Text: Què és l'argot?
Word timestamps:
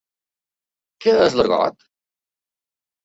Què 1.05 1.13
és 1.27 1.37
l'argot? 1.41 1.89